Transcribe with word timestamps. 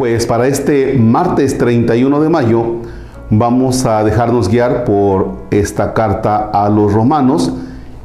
Pues 0.00 0.24
para 0.24 0.46
este 0.46 0.94
martes 0.94 1.58
31 1.58 2.22
de 2.22 2.30
mayo 2.30 2.76
vamos 3.28 3.84
a 3.84 4.02
dejarnos 4.02 4.48
guiar 4.48 4.84
por 4.84 5.32
esta 5.50 5.92
carta 5.92 6.38
a 6.54 6.70
los 6.70 6.94
romanos. 6.94 7.52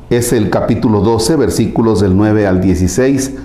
Es 0.09 0.33
el 0.33 0.49
capítulo 0.49 0.99
12, 0.99 1.37
versículos 1.37 2.01
del 2.01 2.17
9 2.17 2.47
al 2.47 2.59
16. 2.59 3.35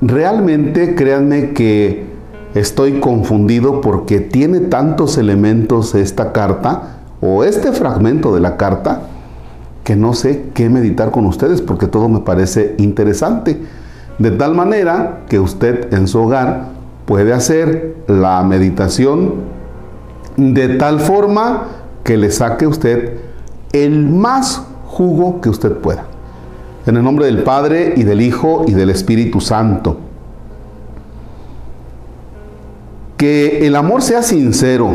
Realmente 0.00 0.94
créanme 0.94 1.50
que 1.50 2.06
estoy 2.54 3.00
confundido 3.00 3.82
porque 3.82 4.20
tiene 4.20 4.60
tantos 4.60 5.18
elementos 5.18 5.94
esta 5.94 6.32
carta 6.32 7.00
o 7.20 7.44
este 7.44 7.72
fragmento 7.72 8.34
de 8.34 8.40
la 8.40 8.56
carta 8.56 9.02
que 9.84 9.94
no 9.94 10.14
sé 10.14 10.46
qué 10.54 10.70
meditar 10.70 11.10
con 11.10 11.26
ustedes 11.26 11.60
porque 11.60 11.86
todo 11.86 12.08
me 12.08 12.20
parece 12.20 12.76
interesante. 12.78 13.60
De 14.18 14.30
tal 14.30 14.54
manera 14.54 15.24
que 15.28 15.38
usted 15.38 15.92
en 15.92 16.08
su 16.08 16.18
hogar 16.20 16.77
puede 17.08 17.32
hacer 17.32 17.96
la 18.06 18.42
meditación 18.42 19.36
de 20.36 20.76
tal 20.76 21.00
forma 21.00 21.68
que 22.04 22.18
le 22.18 22.30
saque 22.30 22.66
usted 22.66 23.16
el 23.72 24.06
más 24.10 24.62
jugo 24.84 25.40
que 25.40 25.48
usted 25.48 25.72
pueda. 25.72 26.04
En 26.84 26.98
el 26.98 27.02
nombre 27.02 27.24
del 27.24 27.44
Padre 27.44 27.94
y 27.96 28.02
del 28.02 28.20
Hijo 28.20 28.66
y 28.68 28.74
del 28.74 28.90
Espíritu 28.90 29.40
Santo. 29.40 29.96
Que 33.16 33.66
el 33.66 33.74
amor 33.74 34.02
sea 34.02 34.22
sincero, 34.22 34.90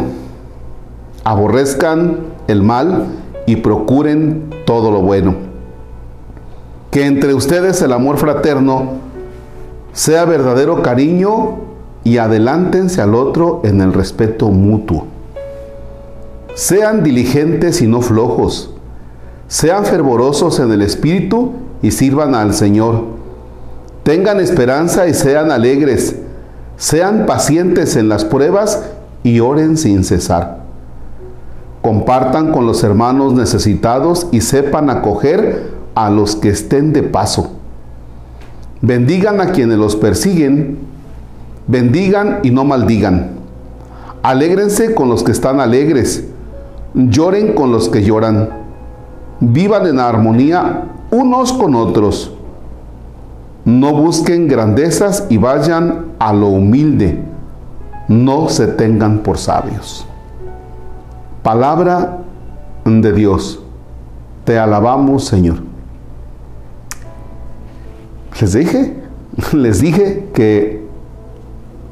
aborrezcan 1.23 2.20
el 2.48 2.62
mal 2.62 3.07
y 3.48 3.55
procuren 3.55 4.52
todo 4.68 4.91
lo 4.91 5.02
bueno. 5.02 5.34
Que 6.91 7.07
entre 7.07 7.34
ustedes 7.34 7.82
el 7.82 7.91
amor 7.91 8.18
fraterno 8.18 8.98
sea 9.93 10.26
verdadero 10.26 10.84
cariño 10.84 11.73
y 12.04 12.18
adelántense 12.18 13.01
al 13.01 13.15
otro 13.15 13.62
en 13.63 13.82
el 13.82 13.93
respeto 13.93 14.49
mutuo. 14.49 15.07
Sean 16.55 17.04
diligentes 17.04 17.82
y 17.82 17.87
no 17.87 18.01
flojos. 18.01 18.71
Sean 19.48 19.85
fervorosos 19.85 20.59
en 20.59 20.71
el 20.71 20.81
espíritu 20.81 21.54
y 21.81 21.91
sirvan 21.91 22.35
al 22.35 22.54
Señor. 22.54 23.05
Tengan 24.04 24.40
esperanza 24.40 25.07
y 25.07 25.13
sean 25.13 25.51
alegres. 25.51 26.15
Sean 26.77 27.26
pacientes 27.26 27.96
en 27.96 28.09
las 28.09 28.26
pruebas 28.26 28.84
y 29.24 29.40
oren 29.40 29.77
sin 29.77 30.04
cesar. 30.04 30.63
Compartan 31.81 32.51
con 32.51 32.65
los 32.65 32.84
hermanos 32.84 33.34
necesitados 33.34 34.27
y 34.31 34.41
sepan 34.41 34.90
acoger 34.90 35.71
a 35.96 36.09
los 36.09 36.35
que 36.35 36.49
estén 36.49 36.93
de 36.93 37.04
paso. 37.04 37.51
Bendigan 38.81 39.40
a 39.40 39.51
quienes 39.51 39.77
los 39.77 39.96
persiguen 39.96 40.93
Bendigan 41.67 42.39
y 42.43 42.51
no 42.51 42.65
maldigan. 42.65 43.31
Alégrense 44.21 44.93
con 44.95 45.09
los 45.09 45.23
que 45.23 45.31
están 45.31 45.59
alegres. 45.59 46.25
Lloren 46.93 47.53
con 47.53 47.71
los 47.71 47.89
que 47.89 48.03
lloran. 48.03 48.49
Vivan 49.39 49.87
en 49.87 49.99
armonía 49.99 50.85
unos 51.11 51.53
con 51.53 51.75
otros. 51.75 52.34
No 53.65 53.93
busquen 53.93 54.47
grandezas 54.47 55.27
y 55.29 55.37
vayan 55.37 56.05
a 56.19 56.34
lo 56.34 56.47
humilde. 56.47 57.19
No 58.07 58.49
se 58.49 58.67
tengan 58.67 59.19
por 59.19 59.37
sabios. 59.37 60.05
Palabra 61.41 62.19
de 62.85 63.13
Dios. 63.13 63.61
Te 64.44 64.59
alabamos, 64.59 65.25
Señor. 65.25 65.57
Les 68.39 68.53
dije, 68.53 68.94
les 69.53 69.79
dije 69.79 70.29
que 70.34 70.82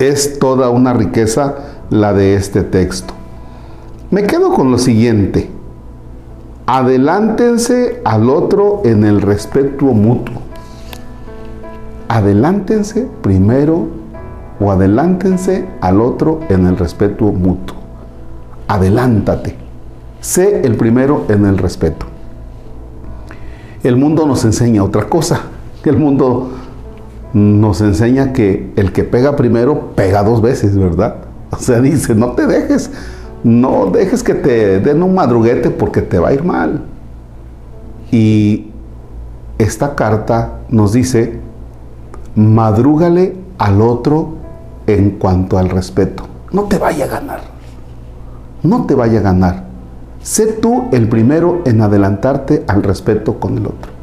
es 0.01 0.39
toda 0.39 0.69
una 0.69 0.93
riqueza 0.93 1.55
la 1.89 2.13
de 2.13 2.35
este 2.35 2.63
texto. 2.63 3.13
Me 4.09 4.23
quedo 4.23 4.53
con 4.53 4.71
lo 4.71 4.77
siguiente. 4.77 5.49
Adelántense 6.65 8.01
al 8.03 8.29
otro 8.29 8.81
en 8.83 9.03
el 9.03 9.21
respeto 9.21 9.85
mutuo. 9.85 10.41
Adelántense 12.07 13.07
primero 13.21 13.87
o 14.59 14.71
adelántense 14.71 15.67
al 15.81 16.01
otro 16.01 16.39
en 16.49 16.65
el 16.65 16.77
respeto 16.77 17.25
mutuo. 17.25 17.77
Adelántate. 18.67 19.55
Sé 20.19 20.65
el 20.65 20.75
primero 20.75 21.25
en 21.29 21.45
el 21.45 21.57
respeto. 21.57 22.05
El 23.83 23.97
mundo 23.97 24.25
nos 24.25 24.45
enseña 24.45 24.83
otra 24.83 25.05
cosa. 25.09 25.41
El 25.83 25.97
mundo 25.97 26.51
nos 27.33 27.81
enseña 27.81 28.33
que 28.33 28.71
el 28.75 28.91
que 28.91 29.03
pega 29.03 29.35
primero 29.35 29.91
pega 29.95 30.23
dos 30.23 30.41
veces, 30.41 30.77
¿verdad? 30.77 31.15
O 31.51 31.57
sea, 31.57 31.81
dice, 31.81 32.15
no 32.15 32.31
te 32.31 32.47
dejes, 32.47 32.91
no 33.43 33.87
dejes 33.87 34.23
que 34.23 34.33
te 34.33 34.79
den 34.79 35.03
un 35.03 35.15
madruguete 35.15 35.69
porque 35.69 36.01
te 36.01 36.19
va 36.19 36.29
a 36.29 36.33
ir 36.33 36.43
mal. 36.43 36.83
Y 38.11 38.71
esta 39.57 39.95
carta 39.95 40.59
nos 40.69 40.93
dice, 40.93 41.39
madrúgale 42.35 43.35
al 43.57 43.81
otro 43.81 44.35
en 44.87 45.11
cuanto 45.11 45.57
al 45.57 45.69
respeto. 45.69 46.23
No 46.51 46.63
te 46.63 46.77
vaya 46.77 47.05
a 47.05 47.07
ganar. 47.07 47.41
No 48.63 48.85
te 48.85 48.95
vaya 48.95 49.19
a 49.19 49.23
ganar. 49.23 49.65
Sé 50.21 50.47
tú 50.47 50.89
el 50.91 51.07
primero 51.09 51.61
en 51.65 51.81
adelantarte 51.81 52.63
al 52.67 52.83
respeto 52.83 53.39
con 53.39 53.57
el 53.57 53.65
otro. 53.65 54.00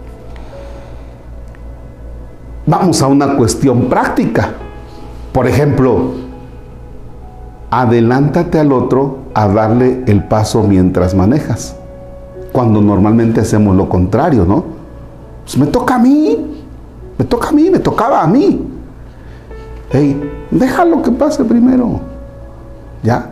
Vamos 2.68 3.00
a 3.00 3.06
una 3.06 3.34
cuestión 3.34 3.88
práctica. 3.88 4.50
Por 5.32 5.46
ejemplo, 5.46 6.10
adelántate 7.70 8.60
al 8.60 8.72
otro 8.72 9.20
a 9.32 9.48
darle 9.48 10.04
el 10.06 10.24
paso 10.24 10.62
mientras 10.64 11.14
manejas. 11.14 11.74
Cuando 12.52 12.82
normalmente 12.82 13.40
hacemos 13.40 13.74
lo 13.74 13.88
contrario, 13.88 14.44
¿no? 14.44 14.64
Pues 15.44 15.56
me 15.56 15.66
toca 15.66 15.94
a 15.94 15.98
mí, 15.98 16.62
me 17.16 17.24
toca 17.24 17.48
a 17.48 17.52
mí, 17.52 17.70
me 17.70 17.78
tocaba 17.78 18.22
a 18.22 18.26
mí. 18.26 18.60
Hey, 19.88 20.30
déjalo 20.50 21.00
que 21.00 21.10
pase 21.10 21.46
primero. 21.46 22.00
¿Ya? 23.02 23.30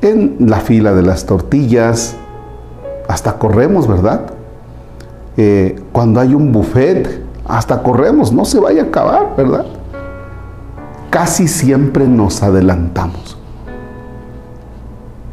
En 0.00 0.36
la 0.38 0.60
fila 0.60 0.92
de 0.92 1.02
las 1.02 1.26
tortillas, 1.26 2.14
hasta 3.08 3.32
corremos, 3.32 3.88
¿verdad? 3.88 4.26
Eh, 5.36 5.82
cuando 5.90 6.20
hay 6.20 6.34
un 6.34 6.52
buffet, 6.52 7.25
hasta 7.48 7.82
corremos, 7.82 8.32
no 8.32 8.44
se 8.44 8.60
vaya 8.60 8.82
a 8.82 8.86
acabar, 8.86 9.34
¿verdad? 9.36 9.66
Casi 11.10 11.48
siempre 11.48 12.06
nos 12.06 12.42
adelantamos. 12.42 13.38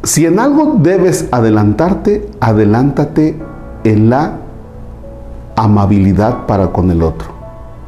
Si 0.02 0.26
en 0.26 0.38
algo 0.38 0.76
debes 0.78 1.28
adelantarte, 1.32 2.30
adelántate 2.40 3.40
en 3.84 4.10
la 4.10 4.38
amabilidad 5.56 6.46
para 6.46 6.68
con 6.68 6.90
el 6.90 7.02
otro, 7.02 7.28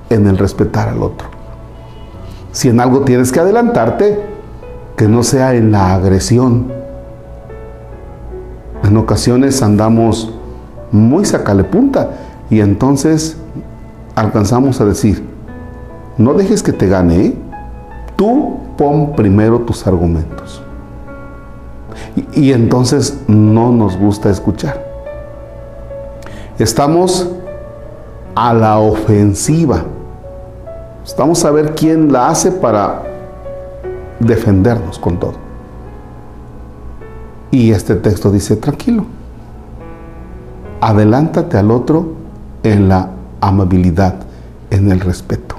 en 0.09 0.27
el 0.27 0.39
respetar 0.39 0.89
al 0.89 1.03
otro. 1.03 1.29
Si 2.53 2.69
en 2.69 2.81
algo 2.81 3.03
tienes 3.03 3.33
que 3.33 3.41
adelantarte, 3.41 4.19
que 4.97 5.09
no 5.09 5.23
sea 5.23 5.55
en 5.55 5.73
la 5.73 5.95
agresión. 5.95 6.73
En 8.83 8.97
ocasiones 8.97 9.63
andamos 9.63 10.33
muy 10.91 11.25
sacale 11.27 11.65
punta 11.65 12.13
y 12.49 12.61
entonces 12.61 13.37
alcanzamos 14.17 14.81
a 14.81 14.87
decir, 14.87 15.23
no 16.19 16.33
dejes 16.33 16.63
que 16.63 16.73
te 16.73 16.89
gane, 16.89 17.27
¿eh? 17.27 17.37
tú 18.17 18.59
pon 18.77 19.13
primero 19.15 19.61
tus 19.61 19.87
argumentos. 19.87 20.63
Y, 22.33 22.53
entonces 22.53 23.21
no 23.29 23.73
nos 23.73 23.97
gusta 23.99 24.31
escuchar. 24.31 24.85
Estamos 26.59 27.29
a 28.35 28.55
la 28.55 28.79
ofensiva. 28.79 29.85
Estamos 31.05 31.45
a 31.45 31.51
ver 31.51 31.75
quién 31.75 32.11
la 32.11 32.29
hace 32.29 32.51
para 32.53 33.03
defendernos 34.19 34.99
con 34.99 35.19
todo. 35.19 35.35
Y 37.51 37.71
este 37.73 37.97
texto 37.97 38.31
dice, 38.31 38.57
tranquilo, 38.57 39.05
adelántate 40.81 41.59
al 41.59 41.71
otro 41.71 42.13
en 42.63 42.89
la 42.89 43.11
amabilidad, 43.47 44.15
en 44.71 44.91
el 44.91 45.01
respeto. 45.01 45.57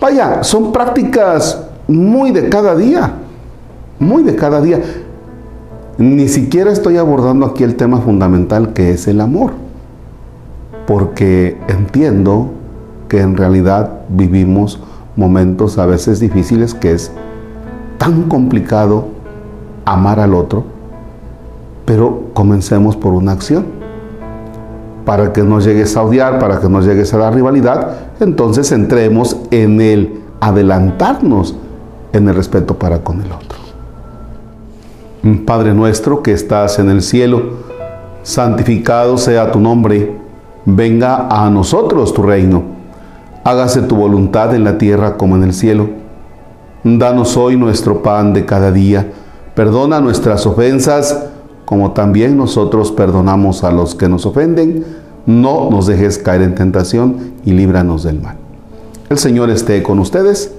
Vaya, 0.00 0.42
son 0.42 0.72
prácticas 0.72 1.62
muy 1.86 2.30
de 2.30 2.48
cada 2.48 2.74
día, 2.74 3.12
muy 3.98 4.22
de 4.22 4.34
cada 4.34 4.60
día. 4.60 4.80
Ni 5.98 6.28
siquiera 6.28 6.72
estoy 6.72 6.96
abordando 6.96 7.46
aquí 7.46 7.62
el 7.62 7.76
tema 7.76 8.00
fundamental 8.00 8.72
que 8.72 8.90
es 8.90 9.06
el 9.06 9.20
amor, 9.20 9.52
porque 10.86 11.58
entiendo 11.68 12.50
que 13.08 13.20
en 13.20 13.36
realidad 13.36 14.00
vivimos 14.08 14.80
momentos 15.16 15.78
a 15.78 15.86
veces 15.86 16.18
difíciles 16.20 16.74
que 16.74 16.92
es 16.92 17.12
tan 17.98 18.24
complicado 18.24 19.06
amar 19.84 20.18
al 20.18 20.34
otro, 20.34 20.64
pero 21.84 22.24
comencemos 22.34 22.96
por 22.96 23.12
una 23.12 23.32
acción 23.32 23.83
para 25.04 25.32
que 25.32 25.42
no 25.42 25.60
llegues 25.60 25.96
a 25.96 26.02
odiar, 26.02 26.38
para 26.38 26.60
que 26.60 26.68
no 26.68 26.80
llegues 26.80 27.12
a 27.14 27.18
la 27.18 27.30
rivalidad, 27.30 27.96
entonces 28.20 28.72
entremos 28.72 29.36
en 29.50 29.80
el 29.80 30.20
adelantarnos 30.40 31.56
en 32.12 32.28
el 32.28 32.34
respeto 32.34 32.78
para 32.78 32.98
con 32.98 33.20
el 33.20 33.30
otro. 33.32 33.58
Padre 35.46 35.74
nuestro 35.74 36.22
que 36.22 36.32
estás 36.32 36.78
en 36.78 36.90
el 36.90 37.02
cielo, 37.02 37.42
santificado 38.22 39.16
sea 39.16 39.50
tu 39.52 39.60
nombre, 39.60 40.16
venga 40.64 41.28
a 41.28 41.48
nosotros 41.50 42.12
tu 42.12 42.22
reino, 42.22 42.62
hágase 43.42 43.82
tu 43.82 43.96
voluntad 43.96 44.54
en 44.54 44.64
la 44.64 44.78
tierra 44.78 45.16
como 45.16 45.36
en 45.36 45.44
el 45.44 45.54
cielo. 45.54 45.88
Danos 46.82 47.36
hoy 47.36 47.56
nuestro 47.56 48.02
pan 48.02 48.34
de 48.34 48.44
cada 48.44 48.70
día, 48.70 49.12
perdona 49.54 50.00
nuestras 50.00 50.46
ofensas 50.46 51.30
como 51.64 51.92
también 51.92 52.36
nosotros 52.36 52.92
perdonamos 52.92 53.64
a 53.64 53.72
los 53.72 53.94
que 53.94 54.08
nos 54.08 54.26
ofenden, 54.26 54.84
no 55.26 55.70
nos 55.70 55.86
dejes 55.86 56.18
caer 56.18 56.42
en 56.42 56.54
tentación 56.54 57.32
y 57.44 57.52
líbranos 57.52 58.02
del 58.02 58.20
mal. 58.20 58.36
El 59.08 59.18
Señor 59.18 59.50
esté 59.50 59.82
con 59.82 59.98
ustedes. 59.98 60.52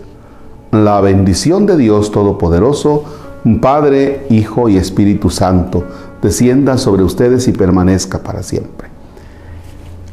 La 0.71 0.99
bendición 1.01 1.65
de 1.65 1.77
Dios 1.77 2.11
Todopoderoso, 2.11 3.03
Padre, 3.61 4.25
Hijo 4.29 4.69
y 4.69 4.77
Espíritu 4.77 5.29
Santo, 5.29 5.83
descienda 6.21 6.77
sobre 6.77 7.03
ustedes 7.03 7.47
y 7.47 7.51
permanezca 7.51 8.19
para 8.19 8.41
siempre. 8.43 8.89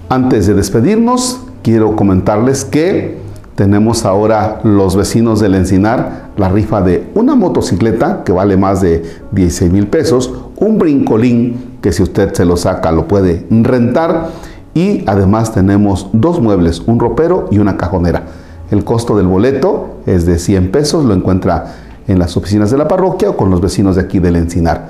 Antes 0.08 0.46
de 0.46 0.54
despedirnos, 0.54 1.40
quiero 1.62 1.96
comentarles 1.96 2.64
que 2.64 3.18
tenemos 3.54 4.04
ahora 4.04 4.60
los 4.64 4.96
vecinos 4.96 5.40
del 5.40 5.54
Encinar 5.54 6.30
la 6.36 6.48
rifa 6.48 6.80
de 6.80 7.10
una 7.14 7.34
motocicleta 7.34 8.24
que 8.24 8.32
vale 8.32 8.56
más 8.56 8.80
de 8.80 9.02
16 9.32 9.72
mil 9.72 9.86
pesos, 9.86 10.32
un 10.62 10.78
brincolín 10.78 11.78
que 11.82 11.92
si 11.92 12.02
usted 12.02 12.32
se 12.32 12.44
lo 12.44 12.56
saca 12.56 12.92
lo 12.92 13.08
puede 13.08 13.44
rentar 13.50 14.30
y 14.74 15.04
además 15.06 15.52
tenemos 15.52 16.08
dos 16.12 16.40
muebles, 16.40 16.80
un 16.86 16.98
ropero 16.98 17.48
y 17.50 17.58
una 17.58 17.76
cajonera. 17.76 18.22
El 18.70 18.84
costo 18.84 19.16
del 19.16 19.26
boleto 19.26 19.96
es 20.06 20.24
de 20.24 20.38
100 20.38 20.70
pesos, 20.70 21.04
lo 21.04 21.12
encuentra 21.12 21.74
en 22.08 22.18
las 22.18 22.36
oficinas 22.36 22.70
de 22.70 22.78
la 22.78 22.88
parroquia 22.88 23.30
o 23.30 23.36
con 23.36 23.50
los 23.50 23.60
vecinos 23.60 23.96
de 23.96 24.02
aquí 24.02 24.18
del 24.18 24.36
Encinar. 24.36 24.88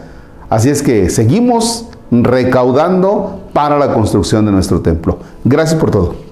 Así 0.51 0.69
es 0.69 0.83
que 0.83 1.11
seguimos 1.11 1.89
recaudando 2.11 3.41
para 3.53 3.79
la 3.79 3.93
construcción 3.95 4.45
de 4.45 4.53
nuestro 4.53 4.83
templo. 4.83 5.19
Gracias 5.45 5.81
por 5.81 5.91
todo. 5.91 6.32